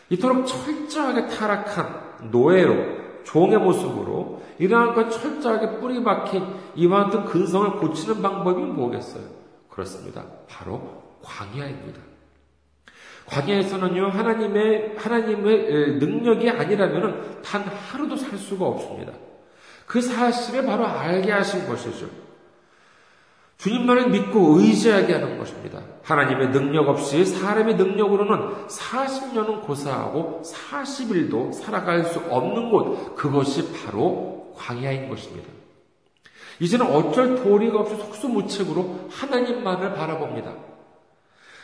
이토록 0.09 0.47
철저하게 0.47 1.27
타락한 1.27 2.29
노예로 2.31 3.05
종의 3.25 3.59
모습으로 3.59 4.41
이러한 4.57 4.95
것 4.95 5.09
철저하게 5.11 5.77
뿌리 5.79 6.03
박힌 6.03 6.43
이와 6.75 7.05
같은 7.05 7.25
근성을 7.25 7.71
고치는 7.73 8.23
방법이 8.23 8.61
뭐겠어요? 8.63 9.44
그렇습니다. 9.75 10.23
바로 10.47 11.03
광야입니다. 11.21 11.99
광야에서는요, 13.25 14.07
하나님의, 14.07 14.95
하나님의 14.97 15.97
능력이 15.99 16.49
아니라면 16.49 17.41
단 17.41 17.63
하루도 17.63 18.15
살 18.15 18.37
수가 18.37 18.65
없습니다. 18.65 19.11
그 19.85 20.01
사실을 20.01 20.65
바로 20.65 20.85
알게 20.85 21.31
하신 21.31 21.67
것이죠. 21.67 22.07
주님만을 23.57 24.09
믿고 24.11 24.59
의지하게 24.59 25.13
하는 25.13 25.37
것입니다. 25.37 25.81
하나님의 26.03 26.51
능력 26.51 26.87
없이 26.87 27.25
사람의 27.25 27.75
능력으로는 27.75 28.67
40년은 28.67 29.63
고사하고 29.63 30.41
40일도 30.45 31.53
살아갈 31.53 32.05
수 32.05 32.19
없는 32.19 32.69
곳, 32.69 33.15
그것이 33.15 33.73
바로 33.73 34.53
광야인 34.55 35.09
것입니다. 35.09 35.49
이제는 36.59 36.85
어쩔 36.87 37.35
도리가 37.35 37.79
없이 37.79 37.95
속수무책으로 37.95 39.09
하나님만을 39.11 39.93
바라봅니다. 39.93 40.53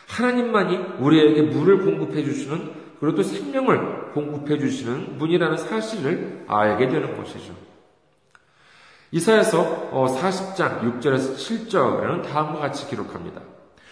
하나님만이 0.08 0.76
우리에게 0.98 1.42
물을 1.42 1.84
공급해 1.84 2.22
주시는 2.22 2.82
그리고 3.00 3.16
또 3.16 3.22
생명을 3.22 4.12
공급해 4.12 4.58
주시는 4.58 5.18
분이라는 5.18 5.56
사실을 5.56 6.44
알게 6.46 6.88
되는 6.88 7.16
것이죠. 7.16 7.54
이사에서 9.10 9.90
40장 9.92 11.00
6절에서 11.00 11.34
7절에는 11.36 12.22
다음과 12.22 12.60
같이 12.60 12.88
기록합니다. 12.88 13.40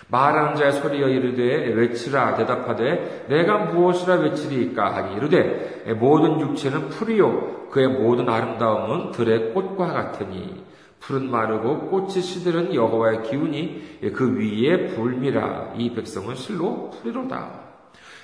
말하는 0.09 0.57
자의 0.57 0.73
소리여 0.73 1.09
이르되 1.09 1.73
외치라 1.75 2.35
대답하되 2.35 3.27
내가 3.29 3.59
무엇이라 3.59 4.15
외치리까 4.15 4.95
하니 4.97 5.17
이르되 5.17 5.95
모든 5.99 6.41
육체는 6.41 6.89
풀이요 6.89 7.69
그의 7.71 7.89
모든 7.89 8.29
아름다움은 8.29 9.13
들의 9.13 9.53
꽃과 9.53 9.93
같으니 9.93 10.65
푸른 11.01 11.31
마르고 11.31 11.89
꽃이 11.89 12.21
시들은 12.21 12.75
여호와의 12.75 13.23
기운이 13.25 14.01
그 14.15 14.39
위에 14.39 14.89
불미라 14.89 15.75
이 15.77 15.93
백성은 15.95 16.35
실로 16.35 16.91
풀이로다. 16.91 17.71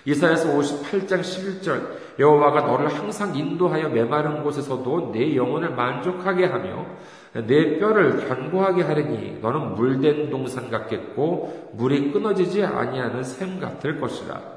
이사야서 0.04 0.56
58장 0.56 1.20
11절 1.20 2.06
여호와가 2.18 2.60
너를 2.60 2.88
항상 2.88 3.34
인도하여 3.36 3.88
메마른 3.88 4.42
곳에서도 4.44 5.10
내 5.12 5.34
영혼을 5.34 5.70
만족하게 5.70 6.46
하며 6.46 6.86
내 7.32 7.78
뼈를 7.78 8.28
견고하게 8.28 8.82
하리니 8.82 9.40
너는 9.40 9.74
물된 9.74 10.30
동산 10.30 10.70
같겠고 10.70 11.72
물이 11.74 12.12
끊어지지 12.12 12.64
아니하는 12.64 13.24
샘 13.24 13.58
같을 13.58 14.00
것이라. 14.00 14.56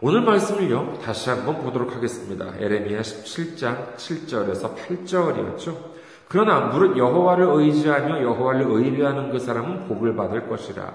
오늘 0.00 0.20
말씀을요 0.20 0.98
다시 1.02 1.30
한번 1.30 1.60
보도록 1.62 1.96
하겠습니다. 1.96 2.52
에레미야 2.58 3.00
17장 3.00 3.96
7절에서 3.96 4.76
8절이었죠. 4.76 5.97
그러나 6.28 6.60
무릇 6.60 6.96
여호와를 6.96 7.46
의지하며 7.48 8.22
여호와를 8.22 8.66
의뢰하는 8.68 9.30
그 9.30 9.38
사람은 9.38 9.88
복을 9.88 10.14
받을 10.14 10.48
것이라. 10.48 10.92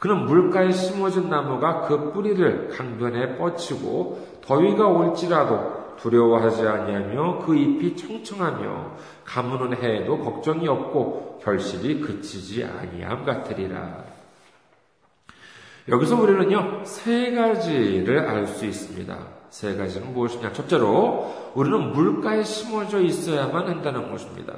그는 0.00 0.26
물가에 0.26 0.72
심어진 0.72 1.30
나무가 1.30 1.82
그 1.82 2.12
뿌리를 2.12 2.68
강변에 2.70 3.38
뻗치고 3.38 4.40
더위가 4.44 4.88
올지라도 4.88 5.96
두려워하지 5.98 6.66
아니하며 6.66 7.44
그 7.46 7.54
잎이 7.54 7.96
청청하며 7.96 8.96
가무는 9.24 9.80
해에도 9.80 10.18
걱정이 10.18 10.66
없고 10.66 11.38
결실이 11.44 12.00
그치지 12.00 12.64
아니함 12.64 13.24
같으리라. 13.24 14.02
여기서 15.88 16.20
우리는요 16.20 16.84
세 16.84 17.32
가지를 17.32 18.18
알 18.18 18.46
수 18.48 18.66
있습니다. 18.66 19.41
세 19.52 19.76
가지는 19.76 20.14
무엇이냐? 20.14 20.50
첫째로 20.54 21.52
우리는 21.54 21.92
물가에 21.92 22.42
심어져 22.42 23.02
있어야만 23.02 23.68
한다는 23.68 24.10
것입니다. 24.10 24.54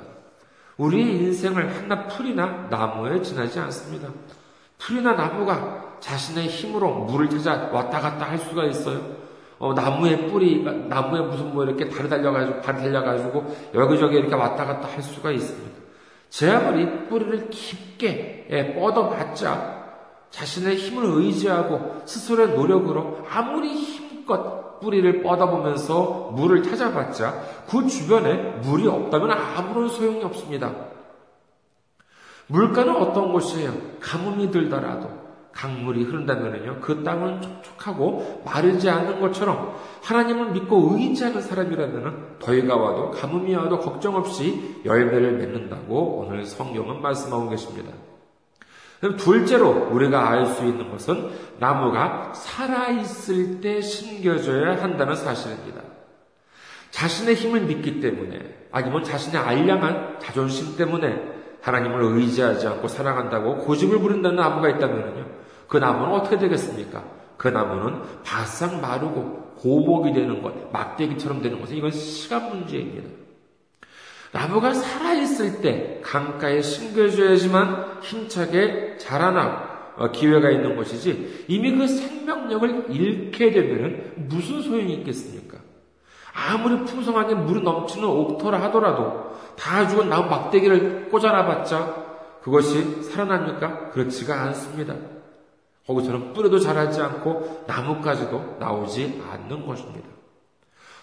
우리의 0.76 1.16
인생을 1.16 1.76
하나 1.76 2.06
풀이나 2.06 2.68
나무에 2.70 3.20
지나지 3.20 3.58
않습니다. 3.58 4.08
풀이나 4.78 5.14
나무가 5.14 5.96
자신의 5.98 6.46
힘으로 6.46 6.94
물을 7.06 7.28
찾아 7.28 7.70
왔다 7.72 7.98
갔다 8.00 8.30
할 8.30 8.38
수가 8.38 8.66
있어요. 8.66 9.00
어, 9.58 9.74
나무의 9.74 10.28
뿌리, 10.28 10.62
나무에 10.62 11.22
무슨 11.22 11.52
뭐 11.52 11.64
이렇게 11.64 11.88
다리 11.88 12.08
달려가지고, 12.08 12.60
발이 12.60 12.78
달려가지고, 12.78 13.56
여기저기 13.74 14.16
이렇게 14.18 14.34
왔다 14.36 14.64
갔다 14.64 14.86
할 14.86 15.02
수가 15.02 15.32
있습니다. 15.32 15.76
제 16.30 16.52
아무리 16.52 17.08
뿌리를 17.08 17.50
깊게 17.50 18.46
예, 18.50 18.74
뻗어봤자 18.74 19.86
자신의 20.30 20.76
힘을 20.76 21.04
의지하고 21.04 22.02
스스로의 22.04 22.54
노력으로 22.54 23.26
아무리 23.28 23.74
힘껏 23.74 24.63
뿌리를 24.80 25.22
뻗어보면서 25.22 26.32
물을 26.34 26.62
찾아봤자 26.62 27.64
그 27.68 27.86
주변에 27.86 28.58
물이 28.62 28.86
없다면 28.86 29.30
아무런 29.30 29.88
소용이 29.88 30.22
없습니다. 30.24 30.72
물가는 32.46 32.94
어떤 32.96 33.32
곳이에요? 33.32 33.72
가뭄이 34.00 34.50
들더라도 34.50 35.24
강물이 35.52 36.02
흐른다면요, 36.04 36.80
그 36.80 37.04
땅은 37.04 37.40
촉촉하고 37.40 38.42
마르지 38.44 38.90
않은 38.90 39.20
것처럼 39.20 39.76
하나님을 40.02 40.50
믿고 40.50 40.90
의지하는 40.92 41.40
사람이라면 41.40 42.38
더위가 42.40 42.76
와도 42.76 43.10
가뭄이 43.12 43.54
와도 43.54 43.78
걱정 43.78 44.16
없이 44.16 44.80
열매를 44.84 45.38
맺는다고 45.38 46.18
오늘 46.18 46.44
성경은 46.44 47.00
말씀하고 47.00 47.48
계십니다. 47.48 47.92
둘째로 49.12 49.88
우리가 49.90 50.30
알 50.30 50.46
수 50.46 50.64
있는 50.64 50.90
것은 50.90 51.30
나무가 51.58 52.32
살아있을 52.34 53.60
때 53.60 53.80
심겨져야 53.80 54.82
한다는 54.82 55.14
사실입니다. 55.14 55.82
자신의 56.90 57.34
힘을 57.34 57.62
믿기 57.62 58.00
때문에, 58.00 58.68
아니면 58.72 59.04
자신의 59.04 59.40
알량한 59.40 60.18
자존심 60.20 60.76
때문에 60.76 61.34
하나님을 61.60 62.02
의지하지 62.02 62.66
않고 62.66 62.88
사랑한다고 62.88 63.58
고집을 63.58 63.98
부린다는 63.98 64.36
나무가 64.36 64.68
있다면요. 64.68 65.26
그 65.68 65.78
나무는 65.78 66.14
어떻게 66.14 66.38
되겠습니까? 66.38 67.02
그 67.36 67.48
나무는 67.48 68.00
바싹 68.22 68.80
마르고 68.80 69.54
고목이 69.56 70.12
되는 70.12 70.42
것, 70.42 70.70
막대기처럼 70.72 71.42
되는 71.42 71.60
것은 71.60 71.76
이건 71.76 71.90
시간 71.90 72.48
문제입니다. 72.50 73.23
나무가 74.34 74.74
살아있을 74.74 75.60
때 75.60 76.00
강가에 76.02 76.60
심겨져야지만 76.60 78.00
힘차게 78.02 78.96
자라나 78.98 79.92
어, 79.96 80.10
기회가 80.10 80.50
있는 80.50 80.74
것이지 80.74 81.44
이미 81.46 81.70
그 81.76 81.86
생명력을 81.86 82.86
잃게 82.90 83.52
되면 83.52 84.12
무슨 84.16 84.60
소용이 84.60 84.92
있겠습니까? 84.94 85.58
아무리 86.32 86.84
풍성하게 86.84 87.36
물이 87.36 87.62
넘치는 87.62 88.08
옥토라 88.08 88.60
하더라도 88.62 89.36
다 89.56 89.86
죽은 89.86 90.08
나무 90.08 90.28
막대기를 90.28 91.10
꽂아놔봤자 91.10 92.04
그것이 92.42 93.04
살아납니까? 93.04 93.90
그렇지가 93.90 94.42
않습니다. 94.46 94.96
거기서는 95.86 96.32
뿌리도 96.32 96.58
자라지 96.58 97.00
않고 97.00 97.62
나무까지도 97.68 98.56
나오지 98.58 99.22
않는 99.30 99.64
것입니다. 99.64 100.08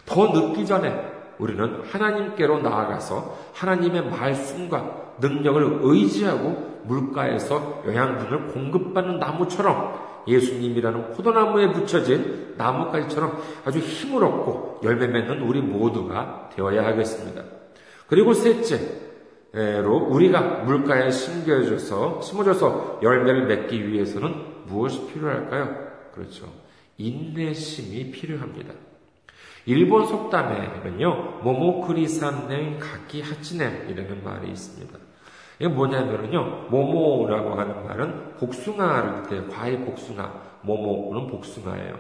더 0.06 0.34
늦기 0.34 0.66
전에 0.66 1.21
우리는 1.42 1.82
하나님께로 1.84 2.60
나아가서 2.60 3.36
하나님의 3.54 4.10
말씀과 4.10 5.16
능력을 5.20 5.80
의지하고 5.82 6.82
물가에서 6.86 7.84
영양분을 7.88 8.48
공급받는 8.50 9.18
나무처럼 9.18 10.00
예수님이라는 10.28 11.14
포도나무에 11.14 11.72
붙여진 11.72 12.54
나무까지처럼 12.58 13.42
아주 13.66 13.80
힘을 13.80 14.24
얻고 14.24 14.82
열매 14.84 15.08
맺는 15.08 15.42
우리 15.42 15.62
모두가 15.62 16.50
되어야 16.56 16.86
하겠습니다. 16.86 17.44
그리고 18.06 18.36
셋째로 18.36 19.98
우리가 20.10 20.64
물가에 20.66 21.10
심겨져서 21.10 22.22
심어져서 22.22 23.00
열매를 23.02 23.48
맺기 23.48 23.88
위해서는 23.88 24.66
무엇이 24.68 25.08
필요할까요? 25.08 25.76
그렇죠. 26.14 26.46
인내심이 26.98 28.12
필요합니다. 28.12 28.91
일본 29.66 30.06
속담에는요, 30.06 31.42
모모크리산냉 31.44 32.80
가키 32.80 33.22
하치냉이라는 33.22 34.24
말이 34.24 34.50
있습니다. 34.50 34.98
이게 35.60 35.68
뭐냐면요, 35.68 36.70
모모라고 36.70 37.54
하는 37.54 37.86
말은 37.86 38.36
복숭아를 38.38 39.24
뜻해요. 39.24 39.48
과일 39.50 39.86
복숭아. 39.86 40.52
모모는 40.64 41.28
복숭아예요. 41.28 41.96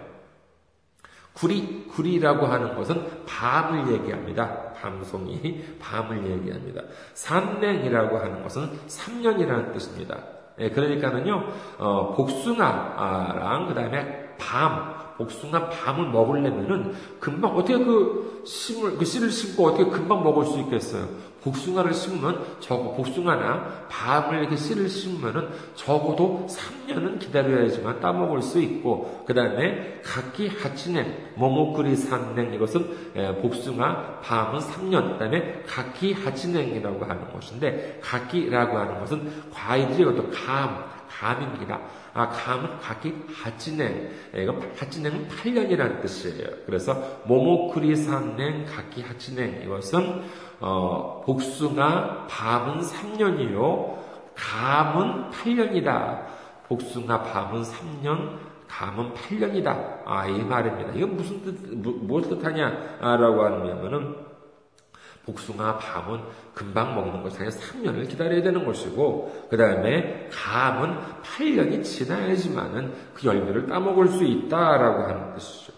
구리, 1.33 1.85
구리라고 1.87 2.45
하는 2.47 2.75
것은 2.75 3.25
밤을 3.25 3.93
얘기합니다. 3.93 4.73
밤송이, 4.73 5.77
밤을 5.79 6.25
얘기합니다. 6.29 6.81
삼냉이라고 7.13 8.17
하는 8.17 8.43
것은 8.43 8.69
3년이라는 8.87 9.73
뜻입니다. 9.73 10.17
예, 10.59 10.69
그러니까는요, 10.69 11.47
어, 11.77 12.13
복숭아랑 12.15 13.67
그 13.67 13.73
다음에 13.73 14.35
밤, 14.37 15.00
복숭아 15.17 15.69
밤을 15.69 16.09
먹으려면은 16.09 16.93
금방 17.19 17.55
어떻게 17.55 17.77
그 17.77 18.43
심을 18.45 18.97
그 18.97 19.05
씨를 19.05 19.29
심고 19.31 19.67
어떻게 19.67 19.85
금방 19.85 20.23
먹을 20.23 20.45
수 20.45 20.59
있겠어요? 20.59 21.07
복숭아를 21.43 21.93
심으면 21.93 22.43
적어 22.59 22.93
복숭아나 22.93 23.87
밤을 23.89 24.39
이렇게 24.39 24.55
씨를 24.55 24.87
심으면은 24.87 25.49
적어도 25.75 26.47
3년은 26.47 27.19
기다려야지만 27.19 27.99
따먹을 27.99 28.41
수 28.41 28.59
있고 28.61 29.23
그 29.25 29.33
다음에 29.33 30.01
각기 30.03 30.47
하치냉 30.47 31.31
모모크리 31.35 31.95
산냉 31.95 32.53
이것은 32.53 33.41
복숭아 33.41 34.19
밤은 34.21 34.59
3년 34.59 35.13
그 35.13 35.19
다음에 35.19 35.63
각기 35.65 36.13
하치냉이라고 36.13 37.05
하는 37.05 37.31
것인데 37.33 37.99
각기라고 38.03 38.77
하는 38.77 38.99
것은 38.99 39.31
과일이 39.51 40.01
이것도 40.01 40.29
감 40.29 40.91
감입니다. 41.09 41.79
아, 42.13 42.27
감은 42.29 42.79
각기 42.79 43.13
하치냉. 43.33 44.09
이거 44.35 44.55
하치냉은 44.77 45.27
8년이라는 45.29 46.01
뜻이에요. 46.01 46.47
그래서 46.65 46.95
모모크리 47.25 47.95
산냉 47.95 48.65
각기 48.65 49.01
하치냉. 49.01 49.61
이것은 49.63 50.23
어, 50.59 51.23
복숭아 51.25 52.27
밤은 52.27 52.81
3년이요. 52.81 53.95
감은 54.35 55.29
8년이다. 55.31 56.21
복숭아 56.67 57.23
밤은 57.23 57.63
3년, 57.63 58.37
감은 58.67 59.13
8년이다. 59.13 60.01
아, 60.05 60.25
이 60.27 60.41
말입니다. 60.43 60.91
이건 60.93 61.17
무슨 61.17 61.41
뜻, 61.43 61.55
무 61.75 62.17
엇 62.17 62.29
뜻하냐 62.29 62.97
라고 63.01 63.43
하면은 63.43 64.15
복숭아, 65.25 65.77
밤은 65.77 66.19
금방 66.53 66.95
먹는 66.95 67.21
것이 67.23 67.37
아니라 67.37 67.51
3년을 67.55 68.07
기다려야 68.09 68.41
되는 68.41 68.65
것이고, 68.65 69.47
그 69.49 69.57
다음에 69.57 70.29
감은 70.31 70.95
8년이 71.23 71.83
지나야지만은 71.83 72.91
그 73.13 73.27
열매를 73.27 73.67
따먹을 73.67 74.07
수 74.07 74.23
있다라고 74.23 75.03
하는 75.03 75.33
뜻이죠. 75.35 75.73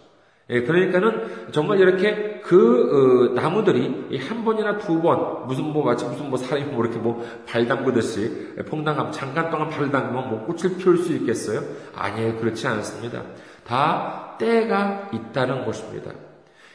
예, 0.49 0.61
그러니까는 0.63 1.51
정말 1.53 1.79
이렇게 1.79 2.41
그 2.43 3.31
어, 3.31 3.33
나무들이 3.33 4.17
한 4.27 4.43
번이나 4.43 4.77
두 4.77 5.01
번 5.01 5.47
무슨 5.47 5.63
뭐 5.63 5.85
마치 5.85 6.03
무슨 6.05 6.29
뭐 6.29 6.37
사람이 6.37 6.65
뭐 6.71 6.83
이렇게 6.83 6.99
뭐 6.99 7.23
발 7.47 7.65
담그듯이 7.65 8.53
퐁당함 8.69 9.11
잠깐 9.13 9.49
동안 9.49 9.69
발을 9.69 9.89
담그면 9.89 10.29
뭐 10.29 10.45
꽃을 10.45 10.77
피울 10.77 10.97
수 10.97 11.13
있겠어요? 11.13 11.61
아니에요, 11.95 12.35
그렇지 12.37 12.67
않습니다. 12.67 13.23
다 13.65 14.35
때가 14.37 15.09
있다는 15.13 15.65
것입니다. 15.65 16.11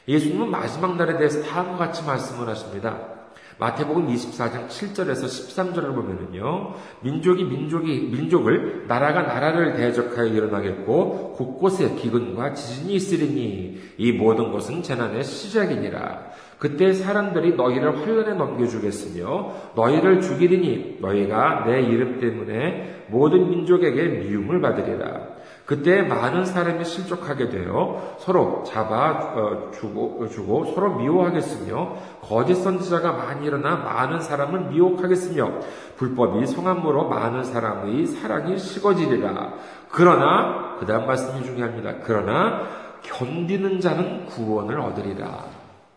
예수님은 0.08 0.50
마지막 0.50 0.96
날에 0.96 1.18
대해서 1.18 1.42
다음과 1.42 1.76
같이 1.76 2.04
말씀을 2.04 2.48
하십니다. 2.48 3.18
마태복음 3.58 4.06
24장 4.06 4.68
7절에서 4.68 5.24
13절을 5.24 5.94
보면은요, 5.94 6.74
민족이 7.02 7.44
민족이, 7.44 8.08
민족을, 8.12 8.84
나라가 8.86 9.22
나라를 9.22 9.74
대적하여 9.74 10.26
일어나겠고, 10.26 11.32
곳곳에 11.32 11.96
기근과 11.96 12.54
지진이 12.54 12.94
있으리니, 12.94 13.80
이 13.98 14.12
모든 14.12 14.52
것은 14.52 14.82
재난의 14.84 15.24
시작이니라. 15.24 16.30
그때 16.58 16.92
사람들이 16.92 17.56
너희를 17.56 18.00
환란에 18.00 18.34
넘겨주겠으며, 18.34 19.52
너희를 19.74 20.20
죽이리니, 20.20 20.98
너희가 21.00 21.64
내 21.66 21.82
이름 21.82 22.20
때문에 22.20 23.06
모든 23.08 23.50
민족에게 23.50 24.04
미움을 24.04 24.60
받으리라. 24.60 25.37
그때 25.68 26.00
많은 26.00 26.46
사람이 26.46 26.82
실족하게 26.82 27.50
되어 27.50 28.16
서로 28.20 28.64
잡아 28.66 29.34
어, 29.34 29.70
주고, 29.70 30.26
주고 30.30 30.64
서로 30.72 30.94
미워하겠으며 30.94 31.94
거짓 32.22 32.54
선지자가 32.54 33.12
많이 33.12 33.46
일어나 33.46 33.76
많은 33.76 34.22
사람을 34.22 34.70
미혹하겠으며 34.70 35.60
불법이 35.98 36.46
성함으로 36.46 37.10
많은 37.10 37.44
사람의 37.44 38.06
사랑이 38.06 38.56
식어지리라. 38.56 39.52
그러나 39.90 40.76
그 40.80 40.86
다음 40.86 41.06
말씀이 41.06 41.44
중요합니다. 41.44 41.96
그러나 42.02 42.62
견디는 43.02 43.80
자는 43.80 44.24
구원을 44.24 44.80
얻으리라. 44.80 45.44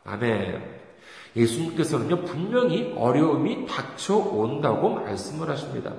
아멘. 0.03 0.81
예수님께서는요, 1.33 2.25
분명히 2.25 2.93
어려움이 2.97 3.67
닥쳐온다고 3.67 4.95
말씀을 4.95 5.49
하십니다. 5.49 5.93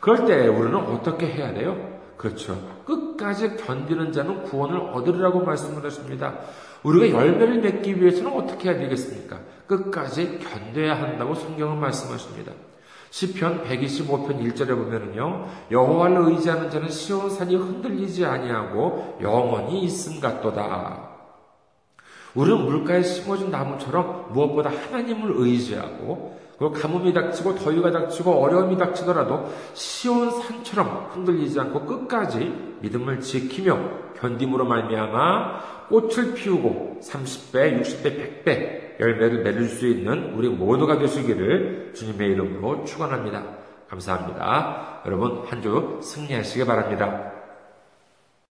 그럴 0.00 0.24
때 0.24 0.46
우리는 0.46 0.74
어떻게 0.74 1.26
해야 1.26 1.52
돼요? 1.52 1.93
그렇죠. 2.24 2.58
끝까지 2.86 3.54
견디는 3.58 4.12
자는 4.12 4.44
구원을 4.44 4.78
얻으리라고 4.78 5.44
말씀을 5.44 5.84
하십니다. 5.84 6.38
우리가 6.82 7.18
열매를 7.18 7.60
맺기 7.60 8.00
위해서는 8.00 8.32
어떻게 8.32 8.70
해야 8.70 8.78
되겠습니까? 8.78 9.40
끝까지 9.66 10.38
견뎌야 10.38 10.98
한다고 10.98 11.34
성경은 11.34 11.78
말씀하십니다. 11.80 12.52
시편 13.10 13.64
125편 13.64 14.40
1절에 14.42 14.68
보면은요. 14.68 15.48
여호와를 15.70 16.30
의지하는 16.30 16.70
자는 16.70 16.88
시온 16.88 17.28
산이 17.28 17.56
흔들리지 17.56 18.24
아니하고 18.24 19.18
영원히 19.20 19.82
있음 19.82 20.18
같도다. 20.18 21.10
우리는 22.34 22.64
물가에 22.64 23.02
심어진 23.02 23.50
나무처럼 23.50 24.32
무엇보다 24.32 24.70
하나님을 24.70 25.30
의지하고 25.36 26.40
그 26.58 26.70
가뭄이 26.70 27.12
닥치고 27.12 27.56
더위가 27.56 27.90
닥치고 27.90 28.30
어려움이 28.30 28.76
닥치더라도 28.78 29.50
시온 29.74 30.30
산처럼 30.30 31.10
흔들리지 31.12 31.58
않고 31.60 31.84
끝까지 31.84 32.76
믿음을 32.80 33.20
지키며 33.20 33.78
견딤으로 34.20 34.64
말미암아 34.64 35.88
꽃을 35.88 36.34
피우고 36.34 37.00
30배, 37.02 37.82
60배, 37.82 38.44
100배 38.44 39.00
열매를 39.00 39.42
맺을 39.42 39.64
수 39.64 39.86
있는 39.86 40.32
우리 40.34 40.48
모두가 40.48 40.98
되시기를 40.98 41.92
주님의 41.94 42.30
이름으로 42.32 42.84
축원합니다. 42.84 43.42
감사합니다. 43.88 45.02
여러분 45.06 45.42
한 45.46 45.60
주 45.60 45.98
승리하시기 46.02 46.64
바랍니다. 46.66 47.33